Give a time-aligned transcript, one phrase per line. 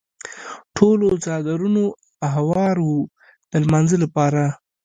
[0.75, 1.81] ټولو څادرونه
[2.35, 2.99] هوار وو
[3.51, 4.43] د لمانځه لپاره.